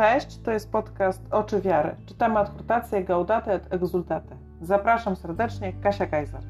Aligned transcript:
Cześć, 0.00 0.38
to 0.38 0.50
jest 0.50 0.72
podcast 0.72 1.22
Oczy 1.30 1.60
Wiary. 1.60 1.96
Czytamy 2.06 2.38
adhortację 2.38 3.04
Gaudate 3.04 3.52
et 3.52 3.72
Exultate. 3.72 4.36
Zapraszam 4.60 5.16
serdecznie, 5.16 5.72
Kasia 5.72 6.06
Kajzer. 6.06 6.40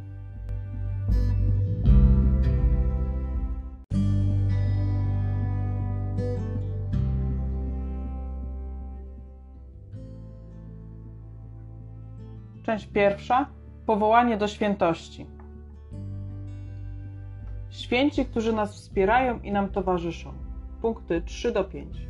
Część 12.63 12.87
pierwsza. 12.87 13.47
Powołanie 13.87 14.37
do 14.37 14.49
świętości. 14.49 15.27
Święci, 17.71 18.25
którzy 18.25 18.53
nas 18.53 18.75
wspierają 18.75 19.41
i 19.41 19.53
nam 19.53 19.69
towarzyszą. 19.69 20.33
Punkty 20.83 21.23
3 21.23 21.53
do 21.53 21.65
5. 21.65 22.10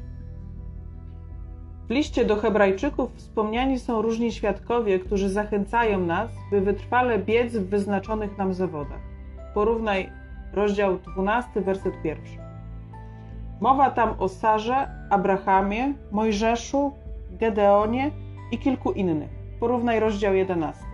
W 1.91 1.93
liście 1.93 2.25
do 2.25 2.37
Hebrajczyków 2.37 3.15
wspomniani 3.17 3.79
są 3.79 4.03
różni 4.03 4.33
świadkowie, 4.33 4.99
którzy 4.99 5.29
zachęcają 5.29 6.01
nas, 6.01 6.31
by 6.51 6.61
wytrwale 6.61 7.19
biec 7.19 7.57
w 7.57 7.69
wyznaczonych 7.69 8.39
nam 8.39 8.55
zawodach. 8.55 9.01
Porównaj 9.55 10.11
rozdział 10.53 10.99
12, 10.99 11.61
werset 11.61 11.95
1. 12.05 12.25
Mowa 13.61 13.91
tam 13.91 14.15
o 14.19 14.29
Sarze, 14.29 14.89
Abrahamie, 15.11 15.93
Mojżeszu, 16.13 16.93
Gedeonie 17.31 18.11
i 18.53 18.59
kilku 18.59 18.93
innych. 18.93 19.31
Porównaj 19.61 20.01
rozdział 20.01 20.35
11. 20.35 20.85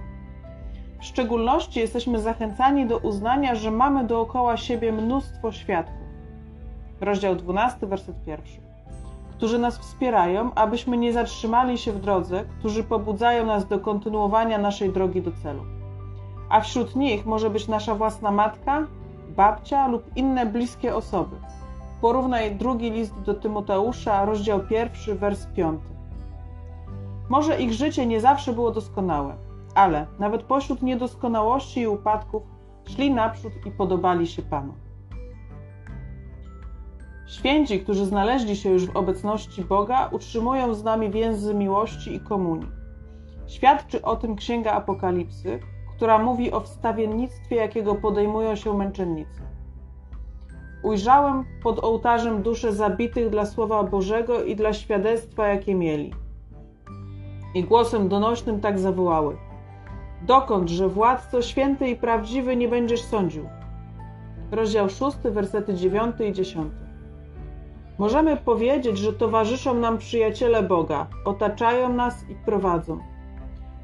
W 1.01 1.05
szczególności 1.05 1.81
jesteśmy 1.81 2.19
zachęcani 2.19 2.87
do 2.87 2.99
uznania, 2.99 3.55
że 3.55 3.71
mamy 3.71 4.05
dookoła 4.05 4.57
siebie 4.57 4.93
mnóstwo 4.93 5.53
świadków. 5.53 6.07
Rozdział 7.01 7.37
12, 7.37 7.87
werset 7.87 8.27
1. 8.27 8.66
Którzy 9.37 9.59
nas 9.59 9.79
wspierają, 9.79 10.51
abyśmy 10.55 10.97
nie 10.97 11.13
zatrzymali 11.13 11.79
się 11.79 11.93
w 11.93 12.01
drodze, 12.01 12.45
którzy 12.59 12.85
pobudzają 12.85 13.47
nas 13.47 13.67
do 13.67 13.79
kontynuowania 13.79 14.59
naszej 14.59 14.91
drogi 14.91 15.23
do 15.23 15.33
celu. 15.43 15.63
A 16.49 16.61
wśród 16.61 16.97
nich 16.97 17.27
może 17.27 17.51
być 17.51 17.69
nasza 17.69 17.95
własna 17.95 18.31
matka, 18.31 18.87
babcia 19.37 19.89
lub 19.89 20.17
inne 20.17 20.47
bliskie 20.47 20.97
osoby. 20.97 21.37
Porównaj 22.01 22.57
drugi 22.57 22.91
list 22.91 23.21
do 23.21 23.35
Tymoteusza, 23.35 24.25
rozdział 24.25 24.61
1, 24.71 25.19
wers 25.19 25.47
5. 25.47 25.81
Może 27.29 27.61
ich 27.61 27.73
życie 27.73 28.07
nie 28.07 28.21
zawsze 28.21 28.53
było 28.53 28.71
doskonałe, 28.71 29.37
ale 29.75 30.07
nawet 30.19 30.43
pośród 30.43 30.83
niedoskonałości 30.83 31.81
i 31.81 31.87
upadków 31.87 32.43
szli 32.85 33.11
naprzód 33.11 33.53
i 33.67 33.71
podobali 33.71 34.27
się 34.27 34.43
Panu. 34.43 34.86
Święci, 37.27 37.81
którzy 37.81 38.07
znaleźli 38.07 38.57
się 38.57 38.71
już 38.71 38.87
w 38.87 38.97
obecności 38.97 39.65
Boga, 39.65 40.09
utrzymują 40.13 40.75
z 40.75 40.85
nami 40.85 41.11
więzy 41.11 41.55
miłości 41.55 42.15
i 42.15 42.21
komunii. 42.21 42.69
Świadczy 43.47 44.03
o 44.03 44.17
tym 44.17 44.37
Księga 44.37 44.73
Apokalipsy, 44.73 45.61
która 45.97 46.19
mówi 46.19 46.53
o 46.53 46.61
wstawiennictwie, 46.61 47.57
jakiego 47.57 47.95
podejmują 47.95 48.57
się 48.57 48.79
męczennicy. 48.79 49.43
Ujrzałem 50.83 51.45
pod 51.63 51.85
ołtarzem 51.85 52.43
dusze 52.43 52.73
zabitych 52.73 53.31
dla 53.31 53.47
Słowa 53.47 53.83
Bożego 53.83 54.45
i 54.45 54.57
dla 54.57 54.73
świadectwa, 54.73 55.49
jakie 55.49 55.75
mieli. 55.75 56.13
I 57.55 57.65
głosem 57.65 58.09
donośnym 58.09 58.61
tak 58.61 58.79
zawołały: 58.79 59.37
Dokąd, 60.23 60.71
że 60.71 60.89
władco 60.89 61.43
święty 61.43 61.89
i 61.89 61.97
prawdziwy 61.97 62.57
nie 62.57 62.69
będziesz 62.69 63.03
sądził? 63.03 63.49
Rozdział 64.51 64.89
6, 64.89 65.17
versety 65.25 65.75
9 65.75 66.17
i 66.21 66.33
10. 66.33 66.86
Możemy 67.99 68.37
powiedzieć, 68.37 68.99
że 68.99 69.13
towarzyszą 69.13 69.75
nam 69.75 69.99
przyjaciele 69.99 70.63
Boga, 70.63 71.07
otaczają 71.25 71.93
nas 71.93 72.25
i 72.31 72.35
prowadzą. 72.35 72.99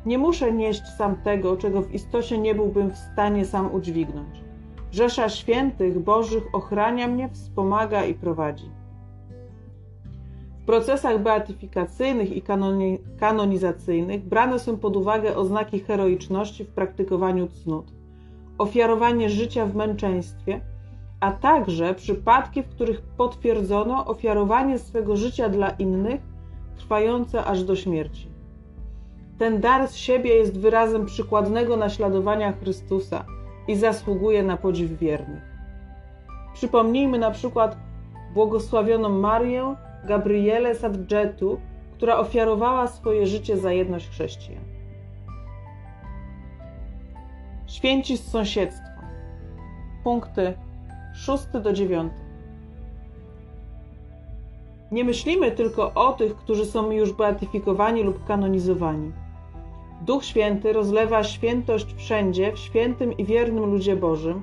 Nie 0.06 0.18
muszę 0.18 0.52
nieść 0.52 0.82
sam 0.98 1.16
tego, 1.16 1.56
czego 1.56 1.82
w 1.82 1.94
istocie 1.94 2.38
nie 2.38 2.54
byłbym 2.54 2.90
w 2.90 2.96
stanie 2.96 3.44
sam 3.44 3.74
udźwignąć. 3.74 4.44
Rzesza 4.90 5.28
świętych 5.28 5.98
Bożych 5.98 6.44
ochrania 6.52 7.08
mnie, 7.08 7.28
wspomaga 7.28 8.04
i 8.04 8.14
prowadzi. 8.14 8.70
W 10.62 10.64
procesach 10.64 11.22
beatyfikacyjnych 11.22 12.36
i 12.36 12.42
kanoni 12.42 12.98
kanonizacyjnych 13.20 14.24
brane 14.24 14.58
są 14.58 14.76
pod 14.76 14.96
uwagę 14.96 15.36
oznaki 15.36 15.80
heroiczności 15.80 16.64
w 16.64 16.68
praktykowaniu 16.68 17.48
cnót, 17.48 17.92
ofiarowanie 18.58 19.30
życia 19.30 19.66
w 19.66 19.74
męczeństwie– 19.74 20.60
a 21.22 21.32
także 21.32 21.94
przypadki, 21.94 22.62
w 22.62 22.68
których 22.68 23.02
potwierdzono 23.02 24.06
ofiarowanie 24.06 24.78
swego 24.78 25.16
życia 25.16 25.48
dla 25.48 25.70
innych, 25.70 26.20
trwające 26.76 27.44
aż 27.44 27.64
do 27.64 27.76
śmierci. 27.76 28.28
Ten 29.38 29.60
dar 29.60 29.88
z 29.88 29.96
siebie 29.96 30.34
jest 30.34 30.58
wyrazem 30.58 31.06
przykładnego 31.06 31.76
naśladowania 31.76 32.52
Chrystusa 32.52 33.24
i 33.68 33.76
zasługuje 33.76 34.42
na 34.42 34.56
podziw 34.56 34.98
wiernych. 34.98 35.42
Przypomnijmy 36.54 37.18
na 37.18 37.30
przykład 37.30 37.76
błogosławioną 38.34 39.08
Marię 39.08 39.76
Gabrielę 40.04 40.74
Sadgetu, 40.74 41.60
która 41.92 42.16
ofiarowała 42.16 42.86
swoje 42.86 43.26
życie 43.26 43.56
za 43.56 43.72
jedność 43.72 44.08
chrześcijan. 44.08 44.64
Święci 47.66 48.16
z 48.16 48.30
sąsiedztwa. 48.30 48.92
Punkty 50.04 50.54
6 51.14 51.44
do 51.62 51.72
9. 51.72 52.12
Nie 54.92 55.04
myślimy 55.04 55.52
tylko 55.52 55.94
o 55.94 56.12
tych, 56.12 56.36
którzy 56.36 56.66
są 56.66 56.90
już 56.90 57.12
beatyfikowani 57.12 58.02
lub 58.02 58.24
kanonizowani. 58.24 59.12
Duch 60.06 60.24
Święty 60.24 60.72
rozlewa 60.72 61.24
świętość 61.24 61.94
wszędzie 61.94 62.52
w 62.52 62.58
świętym 62.58 63.16
i 63.16 63.24
wiernym 63.24 63.64
ludzie 63.64 63.96
Bożym, 63.96 64.42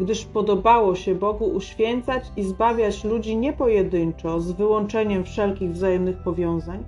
gdyż 0.00 0.24
podobało 0.24 0.94
się 0.94 1.14
Bogu 1.14 1.44
uświęcać 1.44 2.24
i 2.36 2.42
zbawiać 2.42 3.04
ludzi 3.04 3.36
nie 3.36 3.52
pojedynczo, 3.52 4.40
z 4.40 4.52
wyłączeniem 4.52 5.24
wszelkich 5.24 5.72
wzajemnych 5.72 6.22
powiązań, 6.22 6.84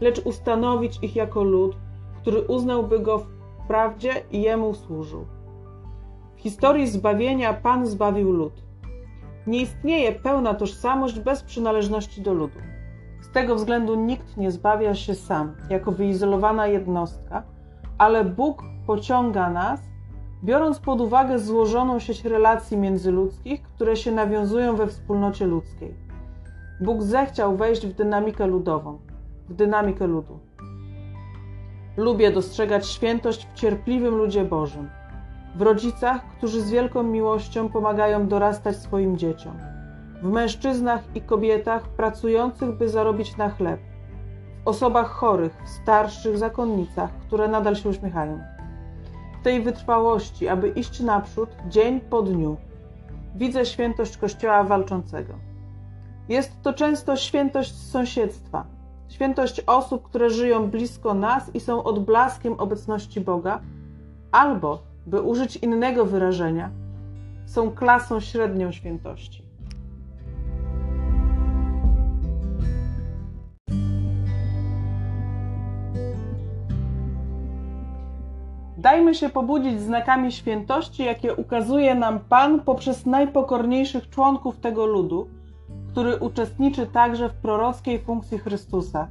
lecz 0.00 0.18
ustanowić 0.18 0.98
ich 1.02 1.16
jako 1.16 1.42
lud, 1.42 1.76
który 2.22 2.40
uznałby 2.40 3.00
go 3.00 3.18
w 3.18 3.26
prawdzie 3.68 4.12
i 4.32 4.42
jemu 4.42 4.74
służył. 4.74 5.37
W 6.38 6.40
historii 6.40 6.88
zbawienia 6.88 7.54
Pan 7.54 7.86
zbawił 7.86 8.32
lud. 8.32 8.52
Nie 9.46 9.60
istnieje 9.60 10.12
pełna 10.12 10.54
tożsamość 10.54 11.20
bez 11.20 11.42
przynależności 11.42 12.22
do 12.22 12.32
ludu. 12.32 12.58
Z 13.20 13.30
tego 13.30 13.54
względu 13.54 13.94
nikt 13.94 14.36
nie 14.36 14.50
zbawia 14.50 14.94
się 14.94 15.14
sam, 15.14 15.56
jako 15.70 15.92
wyizolowana 15.92 16.66
jednostka, 16.66 17.42
ale 17.98 18.24
Bóg 18.24 18.62
pociąga 18.86 19.50
nas, 19.50 19.80
biorąc 20.44 20.78
pod 20.78 21.00
uwagę 21.00 21.38
złożoną 21.38 21.98
sieć 21.98 22.24
relacji 22.24 22.76
międzyludzkich, 22.76 23.62
które 23.62 23.96
się 23.96 24.12
nawiązują 24.12 24.76
we 24.76 24.86
wspólnocie 24.86 25.46
ludzkiej. 25.46 25.94
Bóg 26.80 27.02
zechciał 27.02 27.56
wejść 27.56 27.86
w 27.86 27.94
dynamikę 27.94 28.46
ludową, 28.46 28.98
w 29.48 29.54
dynamikę 29.54 30.06
ludu. 30.06 30.38
Lubię 31.96 32.30
dostrzegać 32.30 32.86
świętość 32.86 33.46
w 33.46 33.54
cierpliwym 33.54 34.14
ludzie 34.14 34.44
Bożym 34.44 34.97
w 35.58 35.62
rodzicach, 35.62 36.22
którzy 36.36 36.60
z 36.60 36.70
wielką 36.70 37.02
miłością 37.02 37.68
pomagają 37.68 38.28
dorastać 38.28 38.76
swoim 38.76 39.18
dzieciom, 39.18 39.58
w 40.22 40.30
mężczyznach 40.30 41.02
i 41.14 41.20
kobietach 41.20 41.88
pracujących, 41.88 42.72
by 42.72 42.88
zarobić 42.88 43.36
na 43.36 43.50
chleb, 43.50 43.80
w 44.64 44.68
osobach 44.68 45.06
chorych, 45.06 45.62
w 45.64 45.68
starszych 45.68 46.38
zakonnicach, 46.38 47.10
które 47.26 47.48
nadal 47.48 47.76
się 47.76 47.88
uśmiechają. 47.88 48.40
W 49.40 49.44
tej 49.44 49.62
wytrwałości, 49.62 50.48
aby 50.48 50.68
iść 50.68 51.00
naprzód 51.00 51.48
dzień 51.68 52.00
po 52.00 52.22
dniu, 52.22 52.56
widzę 53.34 53.66
świętość 53.66 54.16
Kościoła 54.16 54.64
walczącego. 54.64 55.34
Jest 56.28 56.62
to 56.62 56.72
często 56.72 57.16
świętość 57.16 57.76
sąsiedztwa, 57.76 58.64
świętość 59.08 59.60
osób, 59.66 60.02
które 60.02 60.30
żyją 60.30 60.70
blisko 60.70 61.14
nas 61.14 61.54
i 61.54 61.60
są 61.60 61.82
odblaskiem 61.82 62.52
obecności 62.52 63.20
Boga, 63.20 63.60
albo 64.32 64.87
by 65.08 65.22
użyć 65.22 65.56
innego 65.56 66.04
wyrażenia, 66.04 66.70
są 67.46 67.70
klasą 67.70 68.20
średnią 68.20 68.72
świętości. 68.72 69.42
Dajmy 78.78 79.14
się 79.14 79.28
pobudzić 79.28 79.80
znakami 79.80 80.32
świętości, 80.32 81.04
jakie 81.04 81.34
ukazuje 81.34 81.94
nam 81.94 82.20
Pan 82.20 82.60
poprzez 82.60 83.06
najpokorniejszych 83.06 84.10
członków 84.10 84.60
tego 84.60 84.86
ludu, 84.86 85.28
który 85.90 86.16
uczestniczy 86.16 86.86
także 86.86 87.28
w 87.28 87.34
prorockiej 87.34 87.98
funkcji 87.98 88.38
Chrystusa, 88.38 89.08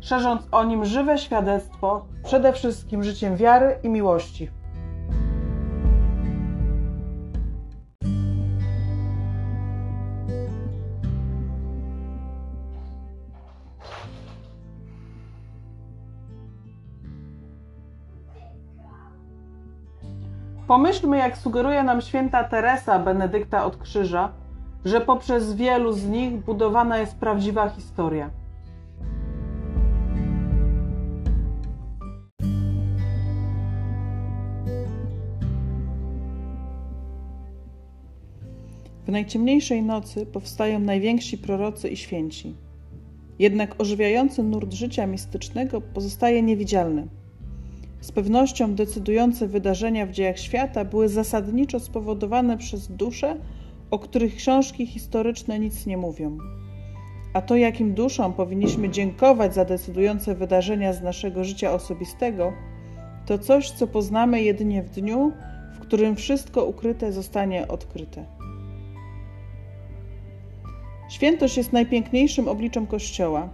szerząc 0.00 0.42
o 0.52 0.64
nim 0.64 0.84
żywe 0.84 1.18
świadectwo, 1.18 2.04
przede 2.24 2.52
wszystkim 2.52 3.04
życiem 3.04 3.36
wiary 3.36 3.78
i 3.82 3.88
miłości. 3.88 4.59
Pomyślmy, 20.70 21.18
jak 21.18 21.38
sugeruje 21.38 21.82
nam 21.82 22.00
święta 22.00 22.44
Teresa 22.44 22.98
Benedykta 22.98 23.64
od 23.64 23.76
Krzyża, 23.76 24.32
że 24.84 25.00
poprzez 25.00 25.54
wielu 25.54 25.92
z 25.92 26.06
nich 26.08 26.44
budowana 26.44 26.98
jest 26.98 27.16
prawdziwa 27.16 27.68
historia. 27.68 28.30
W 39.06 39.08
najciemniejszej 39.08 39.82
nocy 39.82 40.26
powstają 40.26 40.78
najwięksi 40.80 41.38
prorocy 41.38 41.88
i 41.88 41.96
święci. 41.96 42.56
Jednak 43.38 43.80
ożywiający 43.80 44.42
nurt 44.42 44.72
życia 44.72 45.06
mistycznego 45.06 45.80
pozostaje 45.80 46.42
niewidzialny. 46.42 47.19
Z 48.00 48.12
pewnością 48.12 48.74
decydujące 48.74 49.48
wydarzenia 49.48 50.06
w 50.06 50.10
dziejach 50.10 50.38
świata 50.38 50.84
były 50.84 51.08
zasadniczo 51.08 51.80
spowodowane 51.80 52.58
przez 52.58 52.88
dusze, 52.88 53.36
o 53.90 53.98
których 53.98 54.36
książki 54.36 54.86
historyczne 54.86 55.58
nic 55.58 55.86
nie 55.86 55.96
mówią. 55.96 56.38
A 57.32 57.42
to, 57.42 57.56
jakim 57.56 57.94
duszom 57.94 58.32
powinniśmy 58.32 58.90
dziękować 58.90 59.54
za 59.54 59.64
decydujące 59.64 60.34
wydarzenia 60.34 60.92
z 60.92 61.02
naszego 61.02 61.44
życia 61.44 61.72
osobistego, 61.72 62.52
to 63.26 63.38
coś, 63.38 63.70
co 63.70 63.86
poznamy 63.86 64.42
jedynie 64.42 64.82
w 64.82 64.90
dniu, 64.90 65.32
w 65.72 65.78
którym 65.78 66.16
wszystko 66.16 66.64
ukryte 66.64 67.12
zostanie 67.12 67.68
odkryte. 67.68 68.24
Świętość 71.10 71.56
jest 71.56 71.72
najpiękniejszym 71.72 72.48
obliczem 72.48 72.86
Kościoła, 72.86 73.48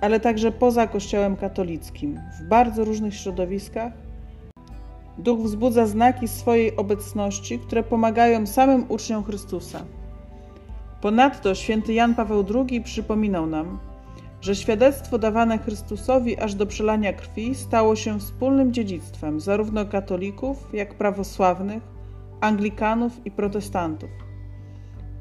ale 0.00 0.20
także 0.20 0.52
poza 0.52 0.86
Kościołem 0.86 1.36
katolickim, 1.36 2.20
w 2.40 2.48
bardzo 2.48 2.84
różnych 2.84 3.14
środowiskach. 3.14 3.92
Duch 5.18 5.40
wzbudza 5.40 5.86
znaki 5.86 6.28
swojej 6.28 6.76
obecności, 6.76 7.58
które 7.58 7.82
pomagają 7.82 8.46
samym 8.46 8.84
uczniom 8.88 9.24
Chrystusa. 9.24 9.84
Ponadto 11.00 11.54
święty 11.54 11.92
Jan 11.92 12.14
Paweł 12.14 12.44
II 12.54 12.82
przypominał 12.82 13.46
nam, 13.46 13.78
że 14.40 14.56
świadectwo 14.56 15.18
dawane 15.18 15.58
Chrystusowi 15.58 16.38
aż 16.38 16.54
do 16.54 16.66
przelania 16.66 17.12
krwi 17.12 17.54
stało 17.54 17.96
się 17.96 18.18
wspólnym 18.18 18.72
dziedzictwem 18.72 19.40
zarówno 19.40 19.86
katolików, 19.86 20.68
jak 20.72 20.94
prawosławnych, 20.94 21.82
anglikanów 22.40 23.26
i 23.26 23.30
protestantów. 23.30 24.29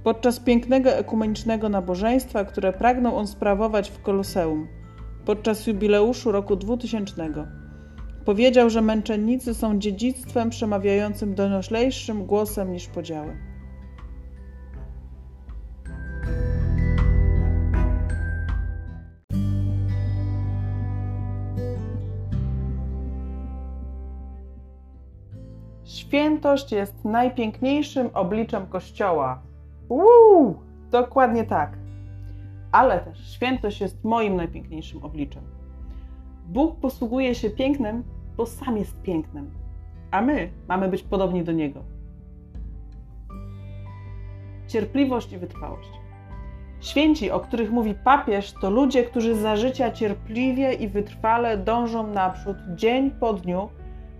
Podczas 0.03 0.39
pięknego 0.39 0.89
ekumenicznego 0.89 1.69
nabożeństwa, 1.69 2.45
które 2.45 2.73
pragnął 2.73 3.17
on 3.17 3.27
sprawować 3.27 3.89
w 3.91 4.01
Koloseum, 4.01 4.67
podczas 5.25 5.67
jubileuszu 5.67 6.31
roku 6.31 6.55
2000, 6.55 7.47
powiedział, 8.25 8.69
że 8.69 8.81
męczennicy 8.81 9.53
są 9.53 9.79
dziedzictwem 9.79 10.49
przemawiającym 10.49 11.35
donoślejszym 11.35 12.25
głosem 12.25 12.71
niż 12.71 12.87
podziały. 12.87 13.37
Świętość 25.85 26.71
jest 26.71 27.05
najpiękniejszym 27.05 28.09
obliczem 28.13 28.67
Kościoła, 28.67 29.48
Uuu, 29.89 30.55
dokładnie 30.91 31.43
tak. 31.43 31.77
Ale 32.71 32.99
też 32.99 33.33
świętość 33.33 33.81
jest 33.81 34.03
moim 34.03 34.35
najpiękniejszym 34.35 35.03
obliczem. 35.03 35.43
Bóg 36.47 36.79
posługuje 36.79 37.35
się 37.35 37.49
pięknem, 37.49 38.03
bo 38.37 38.45
sam 38.45 38.77
jest 38.77 39.01
pięknem, 39.01 39.51
a 40.11 40.21
my 40.21 40.49
mamy 40.67 40.87
być 40.89 41.03
podobni 41.03 41.43
do 41.43 41.51
Niego. 41.51 41.83
Cierpliwość 44.67 45.33
i 45.33 45.37
wytrwałość. 45.37 45.89
Święci, 46.81 47.31
o 47.31 47.39
których 47.39 47.71
mówi 47.71 47.95
papież, 48.03 48.53
to 48.61 48.69
ludzie, 48.69 49.03
którzy 49.03 49.35
za 49.35 49.55
życia 49.55 49.91
cierpliwie 49.91 50.73
i 50.73 50.87
wytrwale 50.87 51.57
dążą 51.57 52.07
naprzód 52.07 52.57
dzień 52.75 53.11
po 53.11 53.33
dniu 53.33 53.69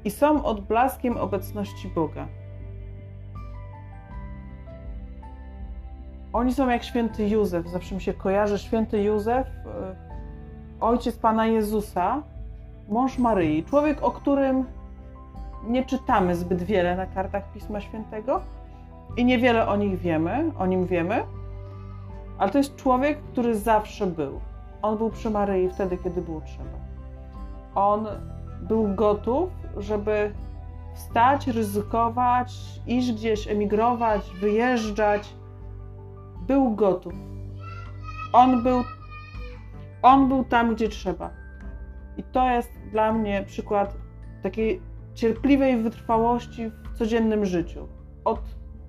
i 0.06 0.12
są 0.12 0.46
odblaskiem 0.46 1.18
obecności 1.18 1.88
Boga. 1.88 2.28
Oni 6.34 6.54
są 6.54 6.70
jak 6.70 6.84
święty 6.84 7.28
Józef. 7.28 7.68
Zawsze 7.68 7.96
mi 7.96 8.02
się 8.02 8.14
kojarzy 8.14 8.60
święty 8.60 9.04
Józef, 9.04 9.48
e, 9.48 9.96
ojciec 10.80 11.18
Pana 11.18 11.48
Jezusa, 11.48 12.22
mąż 12.90 13.18
Maryi. 13.18 13.64
Człowiek, 13.64 14.04
o 14.04 14.12
którym 14.12 14.66
nie 15.68 15.86
czytamy 15.86 16.36
zbyt 16.36 16.64
wiele 16.64 16.96
na 16.96 17.06
kartach 17.06 17.52
Pisma 17.54 17.82
Świętego 17.82 18.42
i 19.18 19.26
niewiele 19.26 19.68
o 19.68 19.76
nich 19.76 20.00
wiemy, 20.00 20.52
o 20.60 20.66
nim 20.66 20.86
wiemy, 20.86 21.24
ale 22.38 22.52
to 22.52 22.58
jest 22.58 22.76
człowiek, 22.76 23.22
który 23.22 23.56
zawsze 23.58 24.08
był. 24.08 24.40
On 24.82 24.98
był 24.98 25.10
przy 25.10 25.30
Maryi 25.30 25.70
wtedy, 25.70 25.98
kiedy 25.98 26.22
było 26.22 26.42
trzeba. 26.42 26.80
On 27.76 28.08
był 28.62 28.96
gotów, 28.96 29.50
żeby 29.78 30.34
wstać, 30.96 31.48
ryzykować, 31.48 32.54
iść 32.88 33.12
gdzieś, 33.12 33.48
emigrować, 33.48 34.22
wyjeżdżać, 34.42 35.34
był 36.50 36.76
gotów. 36.76 37.14
On 38.34 38.64
był, 38.64 38.84
on 40.02 40.28
był 40.28 40.44
tam, 40.44 40.76
gdzie 40.76 40.90
trzeba. 40.90 41.30
I 42.18 42.24
to 42.24 42.50
jest 42.50 42.72
dla 42.92 43.14
mnie 43.14 43.44
przykład 43.48 43.98
takiej 44.44 44.82
cierpliwej 45.14 45.78
wytrwałości 45.78 46.70
w 46.70 46.98
codziennym 46.98 47.46
życiu. 47.46 47.88
Od 48.26 48.42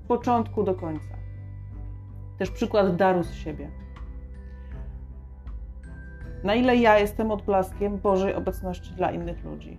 początku 0.09 0.63
do 0.63 0.75
końca. 0.75 1.15
Też 2.39 2.51
przykład 2.51 2.97
daru 2.97 3.23
z 3.23 3.33
siebie. 3.33 3.71
Na 6.45 6.55
ile 6.55 6.77
ja 6.77 6.99
jestem 6.99 7.31
odblaskiem 7.31 7.99
Bożej 7.99 8.35
obecności 8.35 8.95
dla 8.95 9.11
innych 9.11 9.45
ludzi. 9.45 9.79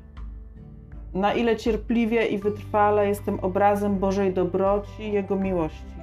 Na 1.13 1.33
ile 1.33 1.56
cierpliwie 1.56 2.25
i 2.25 2.38
wytrwale 2.38 3.07
jestem 3.07 3.39
obrazem 3.39 4.00
Bożej 4.00 4.33
dobroci, 4.33 5.12
Jego 5.12 5.36
miłości 5.36 6.00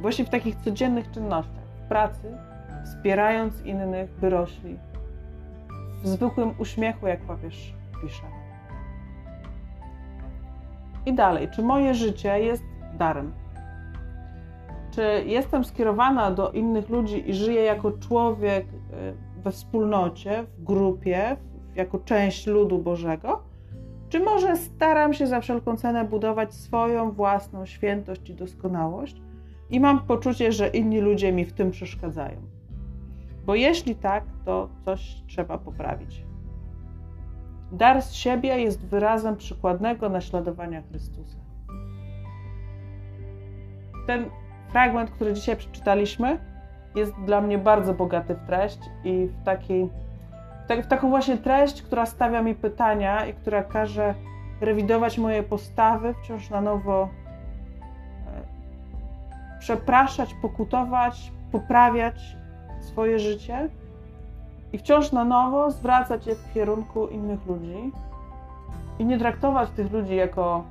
właśnie 0.00 0.24
w 0.24 0.28
takich 0.28 0.56
codziennych 0.56 1.10
czynnościach, 1.10 1.64
w 1.84 1.88
pracy, 1.88 2.36
wspierając 2.84 3.62
innych, 3.62 4.10
by 4.20 4.30
rośli, 4.30 4.76
w 6.02 6.08
zwykłym 6.08 6.54
uśmiechu, 6.58 7.06
jak 7.06 7.20
papież 7.20 7.74
pisze. 8.02 8.22
I 11.06 11.12
dalej, 11.12 11.48
czy 11.48 11.62
moje 11.62 11.94
życie 11.94 12.40
jest 12.40 12.62
darem? 12.98 13.32
Czy 14.90 15.24
jestem 15.26 15.64
skierowana 15.64 16.30
do 16.30 16.50
innych 16.50 16.88
ludzi 16.88 17.30
i 17.30 17.34
żyję 17.34 17.62
jako 17.62 17.92
człowiek 17.92 18.66
y, 18.66 19.42
we 19.42 19.52
wspólnocie, 19.52 20.44
w 20.58 20.64
grupie, 20.64 21.36
jako 21.74 21.98
część 21.98 22.46
ludu 22.46 22.78
Bożego? 22.78 23.42
Czy 24.08 24.20
może 24.20 24.56
staram 24.56 25.14
się 25.14 25.26
za 25.26 25.40
wszelką 25.40 25.76
cenę 25.76 26.04
budować 26.04 26.54
swoją 26.54 27.10
własną 27.10 27.66
świętość 27.66 28.30
i 28.30 28.34
doskonałość, 28.34 29.22
i 29.70 29.80
mam 29.80 30.00
poczucie, 30.00 30.52
że 30.52 30.68
inni 30.68 31.00
ludzie 31.00 31.32
mi 31.32 31.44
w 31.44 31.52
tym 31.52 31.70
przeszkadzają. 31.70 32.40
Bo 33.46 33.54
jeśli 33.54 33.96
tak, 33.96 34.24
to 34.44 34.68
coś 34.84 35.22
trzeba 35.26 35.58
poprawić. 35.58 36.24
Dar 37.72 38.02
z 38.02 38.12
siebie 38.12 38.58
jest 38.58 38.86
wyrazem 38.86 39.36
przykładnego 39.36 40.08
naśladowania 40.08 40.82
Chrystusa. 40.82 41.38
Ten 44.06 44.24
fragment, 44.68 45.10
który 45.10 45.34
dzisiaj 45.34 45.56
przeczytaliśmy, 45.56 46.38
jest 46.94 47.14
dla 47.26 47.40
mnie 47.40 47.58
bardzo 47.58 47.94
bogaty 47.94 48.34
w 48.34 48.46
treść 48.46 48.78
i 49.04 49.26
w, 49.26 49.44
takiej, 49.44 49.88
w 50.82 50.86
taką 50.86 51.10
właśnie 51.10 51.36
treść, 51.36 51.82
która 51.82 52.06
stawia 52.06 52.42
mi 52.42 52.54
pytania 52.54 53.26
i 53.26 53.34
która 53.34 53.62
każe 53.62 54.14
rewidować 54.60 55.18
moje 55.18 55.42
postawy, 55.42 56.14
wciąż 56.14 56.50
na 56.50 56.60
nowo 56.60 57.08
przepraszać, 59.68 60.34
pokutować, 60.34 61.32
poprawiać 61.52 62.36
swoje 62.80 63.18
życie 63.18 63.68
i 64.72 64.78
wciąż 64.78 65.12
na 65.12 65.24
nowo 65.24 65.70
zwracać 65.70 66.26
je 66.26 66.34
w 66.34 66.52
kierunku 66.54 67.06
innych 67.06 67.46
ludzi 67.46 67.92
i 68.98 69.04
nie 69.04 69.18
traktować 69.18 69.70
tych 69.70 69.92
ludzi 69.92 70.16
jako 70.16 70.64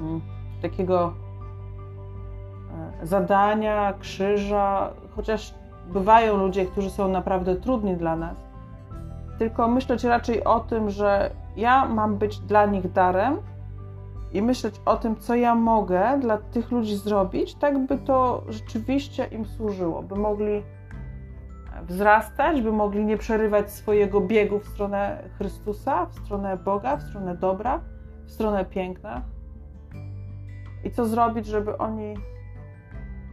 mm, 0.00 0.20
takiego 0.62 1.12
e, 3.02 3.06
zadania, 3.06 3.94
krzyża, 4.00 4.90
chociaż 5.16 5.54
bywają 5.92 6.36
ludzie, 6.36 6.66
którzy 6.66 6.90
są 6.90 7.08
naprawdę 7.08 7.56
trudni 7.56 7.96
dla 7.96 8.16
nas, 8.16 8.36
tylko 9.38 9.68
myśleć 9.68 10.04
raczej 10.04 10.44
o 10.44 10.60
tym, 10.60 10.90
że 10.90 11.30
ja 11.56 11.84
mam 11.84 12.16
być 12.16 12.38
dla 12.38 12.66
nich 12.66 12.92
darem, 12.92 13.36
i 14.32 14.42
myśleć 14.42 14.80
o 14.84 14.96
tym, 14.96 15.16
co 15.16 15.34
ja 15.34 15.54
mogę 15.54 16.18
dla 16.20 16.38
tych 16.38 16.70
ludzi 16.70 16.96
zrobić, 16.96 17.54
tak 17.54 17.86
by 17.86 17.98
to 17.98 18.44
rzeczywiście 18.48 19.24
im 19.24 19.44
służyło, 19.44 20.02
by 20.02 20.16
mogli 20.16 20.62
wzrastać, 21.82 22.62
by 22.62 22.72
mogli 22.72 23.04
nie 23.04 23.16
przerywać 23.16 23.72
swojego 23.72 24.20
biegu 24.20 24.58
w 24.58 24.68
stronę 24.68 25.22
Chrystusa, 25.38 26.06
w 26.06 26.14
stronę 26.14 26.56
Boga, 26.56 26.96
w 26.96 27.02
stronę 27.02 27.36
dobra, 27.36 27.80
w 28.26 28.30
stronę 28.30 28.64
piękna 28.64 29.22
i 30.84 30.90
co 30.90 31.06
zrobić, 31.06 31.46
żeby 31.46 31.78
oni, 31.78 32.14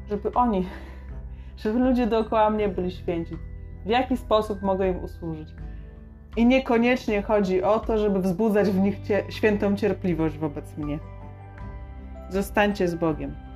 żeby 0.09 0.33
oni, 0.33 0.65
żeby 1.63 1.79
ludzie 1.79 2.07
dookoła 2.07 2.49
mnie 2.49 2.69
byli 2.69 2.91
święci. 2.91 3.37
W 3.85 3.89
jaki 3.89 4.17
sposób 4.17 4.61
mogę 4.61 4.87
im 4.89 5.03
usłużyć. 5.03 5.49
I 6.37 6.45
niekoniecznie 6.45 7.21
chodzi 7.21 7.63
o 7.63 7.79
to, 7.79 7.97
żeby 7.97 8.21
wzbudzać 8.21 8.69
w 8.69 8.79
nich 8.79 9.01
cie, 9.01 9.23
świętą 9.29 9.75
cierpliwość 9.75 10.37
wobec 10.37 10.77
mnie. 10.77 10.99
Zostańcie 12.29 12.87
z 12.87 12.95
Bogiem. 12.95 13.46